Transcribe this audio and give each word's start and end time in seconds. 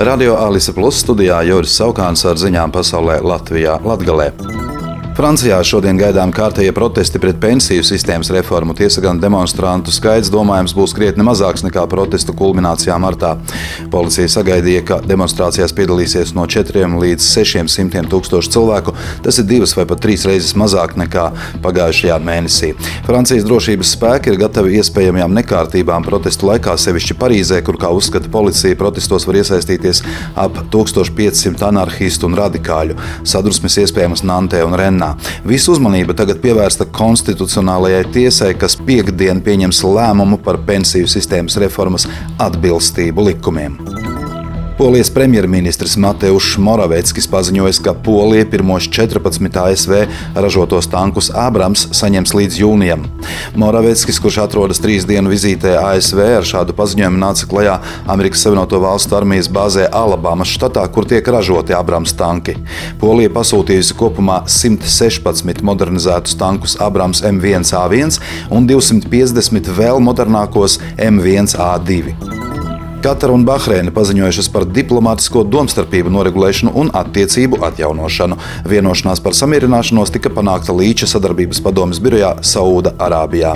Radio 0.00 0.32
Alise 0.40 0.72
Plus 0.72 1.02
studijā 1.02 1.42
Juris 1.44 1.74
Saukāns 1.76 2.24
ar 2.24 2.40
ziņām 2.40 2.72
pasaulē 2.72 3.18
Latvijā 3.20 3.76
Latgalē. 3.84 4.30
Francijā 5.20 5.58
šodien 5.68 5.98
gaidām 6.00 6.30
kārtējie 6.32 6.72
protesti 6.72 7.20
pret 7.20 7.36
pensiju 7.42 7.82
sistēmas 7.84 8.30
reformu. 8.32 8.72
Tiesa 8.72 9.02
gan 9.04 9.18
demonstrantu 9.20 9.92
skaits 9.92 10.30
domājams 10.32 10.72
būs 10.72 10.94
krietni 10.96 11.26
mazāks 11.26 11.60
nekā 11.60 11.82
protestu 11.92 12.32
kulminācijā 12.38 12.94
martā. 12.96 13.34
Policija 13.92 14.30
sagaidīja, 14.32 14.80
ka 14.88 14.98
demonstrācijās 15.04 15.74
piedalīsies 15.76 16.32
no 16.32 16.46
4 16.48 16.86
līdz 17.02 17.26
600 17.34 18.08
tūkstoši 18.14 18.52
cilvēku. 18.54 18.94
Tas 19.26 19.42
ir 19.42 19.48
divas 19.50 19.76
vai 19.76 19.84
pat 19.90 20.00
trīs 20.06 20.24
reizes 20.24 20.54
mazāk 20.56 20.96
nekā 21.02 21.26
pagājušajā 21.66 22.16
mēnesī. 22.24 22.72
Francijas 23.04 23.44
drošības 23.44 23.92
spēki 23.98 24.32
ir 24.32 24.40
gatavi 24.40 24.80
iespējamajām 24.80 25.36
nekārtībām 25.42 26.08
protestu 26.08 26.48
laikā, 26.48 26.78
sevišķi 26.80 27.18
Parīzē, 27.20 27.60
kur, 27.68 27.76
kā 27.76 27.92
uzskata 27.92 28.32
policija, 28.32 28.80
protestos 28.80 29.28
var 29.28 29.42
iesaistīties 29.42 30.00
ap 30.32 30.64
1500 30.72 31.68
anarchistu 31.68 32.32
un 32.32 32.40
radikāļu. 32.40 32.96
Sadusmes 33.36 33.76
iespējamas 33.84 34.24
Nantē 34.24 34.64
un 34.64 34.80
Rennā. 34.80 35.09
Visu 35.46 35.74
uzmanība 35.76 36.16
tagad 36.18 36.42
pievērsta 36.44 36.88
konstitucionālajai 36.96 38.04
tiesai, 38.14 38.52
kas 38.58 38.78
piekdien 38.86 39.42
pieņems 39.44 39.84
lēmumu 39.86 40.40
par 40.44 40.60
pensiju 40.66 41.10
sistēmas 41.10 41.58
reformas 41.62 42.08
atbilstību 42.38 43.30
likumiem. 43.30 44.09
Polijas 44.80 45.10
premjerministrs 45.10 45.98
Mateušs 46.00 46.54
Moraveckis 46.64 47.26
paziņoja, 47.28 47.82
ka 47.84 47.92
Polija 48.00 48.46
pirmos 48.48 48.86
14 48.88 49.58
ASV 49.60 49.92
ražotos 50.32 50.88
tankus 50.88 51.28
Abrams 51.36 51.82
saņems 51.98 52.32
līdz 52.38 52.56
jūnijam. 52.62 53.04
Moraveckis, 53.60 54.16
kurš 54.24 54.38
atrodas 54.46 54.80
trīs 54.80 55.04
dienu 55.04 55.34
vizītē 55.34 55.74
ASV, 55.82 56.22
ar 56.38 56.48
šādu 56.48 56.72
paziņojumu 56.80 57.20
nāca 57.20 57.50
klajā 57.52 57.76
Amerikas 58.08 58.46
Savienoto 58.46 58.80
Valstu 58.80 59.20
armijas 59.20 59.52
bāzē 59.52 59.84
Alabamas 60.00 60.48
štatā, 60.56 60.86
kur 60.88 61.04
tiek 61.04 61.28
ražoti 61.28 61.76
Abrams 61.76 62.16
tanki. 62.16 62.56
Polija 63.04 63.36
pasūtījusi 63.36 64.00
kopumā 64.00 64.46
116 64.48 65.60
modernizētus 65.60 66.40
tankus 66.40 66.80
Abrams 66.80 67.20
M1A1 67.20 68.16
un 68.48 68.72
250 68.72 69.74
vēl 69.76 70.00
modernākos 70.08 70.80
M1A2. 70.96 72.29
Katara 73.00 73.32
un 73.32 73.46
Bahreina 73.48 73.88
paziņojušas 73.96 74.50
par 74.52 74.66
diplomātisko 74.68 75.40
domstarpību 75.48 76.10
noregulēšanu 76.12 76.74
un 76.76 76.90
attiecību 77.00 77.62
atjaunošanu. 77.64 78.36
Vienošanās 78.68 79.22
par 79.24 79.32
samierināšanos 79.38 80.12
tika 80.12 80.28
panākta 80.36 80.74
Līča 80.76 81.08
sadarbības 81.08 81.62
padomes 81.64 82.00
birojā 82.04 82.34
Saūda 82.44 82.92
Arābijā. 83.00 83.54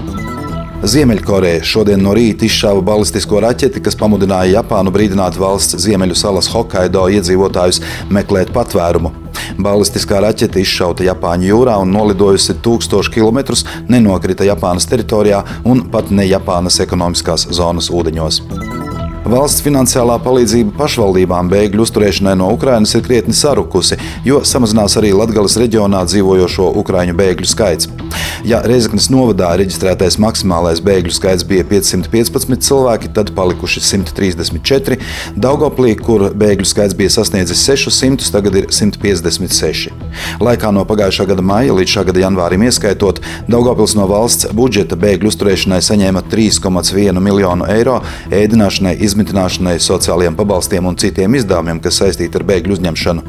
Ziemeļkoreja 0.88 1.60
šodien 1.64 2.00
no 2.04 2.14
rīta 2.16 2.46
izšāva 2.48 2.80
balistisko 2.88 3.42
raķeti, 3.44 3.82
kas 3.84 3.98
pamudināja 4.00 4.62
Japānu 4.62 4.92
brīdināt 4.96 5.36
valsts 5.40 5.76
ziemeļu 5.84 6.16
salas 6.16 6.48
Hokkaido 6.52 7.04
iedzīvotājus 7.18 7.82
meklēt 8.16 8.52
patvērumu. 8.56 9.12
Balistiskā 9.60 10.22
raķete 10.24 10.62
izšauta 10.64 11.04
Japāņu 11.04 11.50
jūrā 11.50 11.76
un 11.84 11.92
nolidojusi 11.92 12.56
tūkstošu 12.64 13.12
kilometrus, 13.18 13.66
nenokrita 13.92 14.48
Japānas 14.48 14.88
teritorijā 14.88 15.44
un 15.68 15.84
pat 15.92 16.08
ne 16.08 16.24
Japānas 16.30 16.80
ekonomiskās 16.84 17.48
zonas 17.52 17.92
ūdeņos. 17.92 18.40
Valsts 19.24 19.62
finansiālā 19.64 20.18
palīdzība 20.20 20.74
pašvaldībām 20.76 21.48
bēgļu 21.48 21.86
uzturēšanai 21.86 22.34
no 22.36 22.50
Ukrainas 22.52 22.92
ir 22.92 23.00
krietni 23.06 23.32
sarukusi, 23.32 23.96
jo 24.26 24.42
samazinās 24.44 24.98
arī 25.00 25.14
Latvijas 25.16 25.56
reģionā 25.62 26.02
dzīvojošo 26.10 26.66
ukraiņu 26.82 27.14
bēgļu 27.16 27.48
skaits. 27.48 27.88
Ja 28.44 28.58
Reizeknas 28.60 29.06
novadā 29.08 29.54
reģistrētais 29.56 30.18
maksimālais 30.20 30.82
bēgļu 30.84 31.14
skaits 31.16 31.46
bija 31.48 31.64
515 31.70 32.66
cilvēki, 32.66 33.08
tad 33.16 33.32
palikuši 33.38 33.80
134. 33.86 34.98
Daugoplī, 35.40 35.94
kur 35.96 36.26
bēgļu 36.36 36.68
skaits 36.68 36.96
bija 36.98 37.14
sasniedzis 37.16 37.64
600, 37.64 38.28
tagad 38.34 38.60
ir 38.60 38.68
156. 38.68 39.88
Laikā 40.44 40.74
no 40.76 40.84
pagājušā 40.84 41.24
gada 41.32 41.46
maija 41.48 41.78
līdz 41.78 41.94
šā 41.96 42.04
gada 42.10 42.26
janvārim 42.26 42.66
ieskaitot, 42.68 43.22
Daugopils 43.48 43.96
no 43.96 44.04
valsts 44.10 44.52
budžeta 44.52 45.00
bēgļu 45.00 45.32
uzturēšanai 45.32 45.80
saņēma 45.88 46.26
3,1 46.28 47.24
miljonu 47.24 47.72
eiro, 47.72 48.02
ēdināšanai, 48.28 48.98
izmitināšanai, 49.14 49.78
sociālajiem 49.78 50.34
pabalstiem 50.34 50.86
un 50.90 50.98
citiem 50.98 51.38
izdevumiem, 51.38 51.78
kas 51.82 52.00
saistīti 52.02 52.40
ar 52.40 52.44
bēgļu 52.48 52.74
uzņemšanu. 52.74 53.22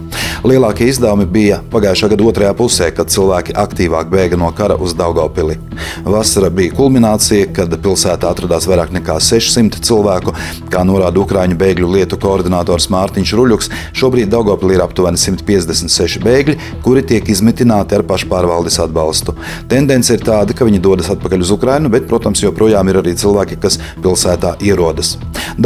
Lielākie 0.45 0.89
izdevumi 0.89 1.27
bija 1.29 1.61
pagājušā 1.73 2.09
gada 2.11 2.25
otrajā 2.25 2.53
pusē, 2.57 2.89
kad 2.95 3.11
cilvēki 3.13 3.55
aktīvāk 3.61 4.09
bēga 4.11 4.39
no 4.41 4.49
kara 4.57 4.77
uz 4.81 4.95
Daugopili. 4.97 5.57
Vasara 6.05 6.49
bija 6.53 6.73
kulminācija, 6.75 7.47
kad 7.55 7.73
pilsētā 7.81 8.31
atradās 8.33 8.67
vairāk 8.69 8.93
nekā 8.95 9.17
600 9.21 9.81
cilvēku. 9.85 10.33
Kā 10.73 10.83
norāda 10.87 11.21
Ukrāņu 11.21 11.57
bēgļu 11.59 11.91
lietu 11.95 12.19
koordinators 12.21 12.89
Mārtiņš 12.93 13.33
Ruļuks, 13.37 13.71
šobrīd 13.97 14.31
Daugopilī 14.33 14.77
ir 14.79 14.85
aptuveni 14.85 15.21
156 15.21 16.21
bēgļi, 16.25 16.57
kuri 16.85 17.05
tiek 17.05 17.29
izmitināti 17.31 17.97
ar 17.97 18.05
pašpārvaldes 18.07 18.79
atbalstu. 18.83 19.35
Tendence 19.71 20.13
ir 20.13 20.25
tāda, 20.25 20.55
ka 20.57 20.67
viņi 20.67 20.81
dodas 20.83 21.11
atpakaļ 21.13 21.45
uz 21.45 21.53
Ukrajinu, 21.55 21.93
bet, 21.93 22.09
protams, 22.09 22.43
joprojām 22.43 22.91
ir 22.91 23.01
arī 23.01 23.15
cilvēki, 23.19 23.59
kas 23.61 23.79
pilsētā 24.03 24.55
ierodas. 24.65 25.15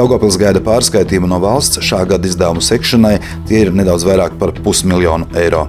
Daugopils 0.10 0.40
gaida 0.42 0.58
pārskaitījumu 0.66 1.28
no 1.30 1.38
valsts 1.44 1.84
šā 1.86 2.00
gada 2.10 2.26
izdevumu 2.26 2.64
sekšanai, 2.66 3.20
tie 3.46 3.62
ir 3.68 3.70
nedaudz 3.78 4.08
vairāk 4.10 4.42
par 4.42 4.56
pusmiljonu 4.66 5.30
eiro. 5.38 5.68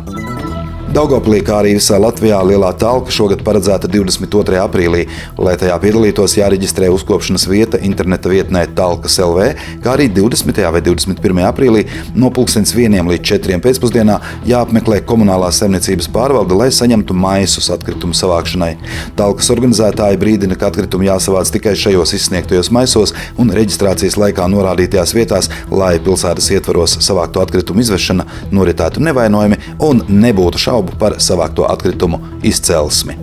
Daugoplī, 0.92 1.38
kā 1.40 1.54
arī 1.62 1.70
visā 1.78 1.96
Latvijā, 1.96 2.36
lielā 2.44 2.68
talka 2.76 3.08
šogad 3.08 3.40
paredzēta 3.46 3.88
22. 3.88 4.58
aprīlī. 4.60 5.06
Lai 5.40 5.54
tajā 5.56 5.78
piedalītos, 5.80 6.34
jāreģistrē 6.36 6.90
uzkopšanas 6.92 7.46
vieta 7.48 7.78
interneta 7.80 8.28
vietnē 8.28 8.66
Talkas 8.76 9.16
LV, 9.24 9.46
kā 9.80 9.94
arī 9.94 10.10
20. 10.12 10.60
vai 10.74 10.82
21. 10.84 11.40
aprīlī 11.48 11.86
no 12.12 12.28
1 12.28 13.08
līdz 13.08 13.24
4 13.30 13.56
pēcpusdienā 13.64 14.18
jāapmeklē 14.50 14.98
komunālās 15.08 15.62
saimniecības 15.62 16.10
pārvalde, 16.12 16.58
lai 16.60 16.68
saņemtu 16.68 17.16
maisus 17.16 17.70
atkritumu 17.72 18.12
savākšanai. 18.12 18.74
Talkas 19.16 19.48
organizētāji 19.56 20.20
brīdina, 20.20 20.60
ka 20.60 20.68
atkritumi 20.68 21.08
jāsavāc 21.08 21.54
tikai 21.56 21.72
šajos 21.72 22.12
izsniegtajos 22.20 22.68
maisos 22.68 23.16
un 23.40 23.54
reģistrācijas 23.56 24.18
laikā 24.20 24.50
norādītajās 24.58 25.16
vietās, 25.16 25.48
lai 25.72 25.94
pilsētas 26.04 26.52
ietvaros 26.52 27.00
savākto 27.00 27.40
atkritumu 27.46 27.80
izvešana 27.80 28.28
noritētu 28.52 29.00
nevainojami 29.08 29.62
un 29.88 30.04
nebūtu 30.20 30.60
šaubu 30.60 30.81
šaubu 30.82 30.98
par 30.98 31.14
savākto 31.18 31.66
atkritumu 31.68 32.18
izcelsmi. 32.42 33.16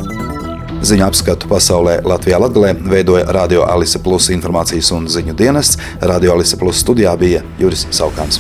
Ziņu 0.82 1.04
apskatu 1.10 1.50
pasaulē 1.52 2.00
Latvijā 2.08 2.40
Latvijā 2.40 2.74
veidoja 2.88 3.26
Radio 3.36 3.66
Alise 3.68 4.00
Plus 4.00 4.30
informācijas 4.30 4.92
un 4.96 5.08
ziņu 5.08 5.36
dienests. 5.36 5.78
Radio 6.02 6.34
Alise 6.34 6.58
Plus 6.58 6.80
studijā 6.80 7.18
bija 7.20 7.44
Juris 7.60 7.88
Saukāns. 7.92 8.40